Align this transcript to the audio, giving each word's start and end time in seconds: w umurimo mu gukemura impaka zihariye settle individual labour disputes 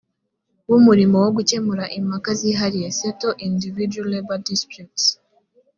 w 0.69 0.71
umurimo 0.79 1.17
mu 1.23 1.29
gukemura 1.37 1.85
impaka 1.99 2.29
zihariye 2.39 2.89
settle 2.99 3.33
individual 3.47 4.07
labour 4.11 4.39
disputes 4.49 5.03